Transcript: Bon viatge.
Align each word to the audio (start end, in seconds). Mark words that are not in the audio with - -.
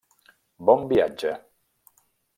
Bon 0.69 0.87
viatge. 0.93 1.35